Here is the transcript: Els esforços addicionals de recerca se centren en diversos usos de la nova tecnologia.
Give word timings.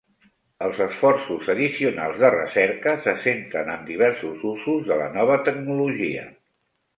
Els 0.67 0.77
esforços 0.85 1.49
addicionals 1.53 2.23
de 2.23 2.31
recerca 2.35 2.93
se 3.03 3.13
centren 3.27 3.69
en 3.75 3.85
diversos 3.91 4.47
usos 4.53 4.81
de 4.89 4.99
la 5.03 5.11
nova 5.19 5.39
tecnologia. 5.51 6.27